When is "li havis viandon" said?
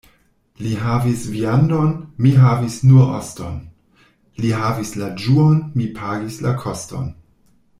0.65-1.91